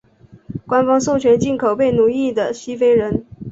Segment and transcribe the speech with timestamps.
[0.65, 3.23] 官方授权进口被奴役的西非人。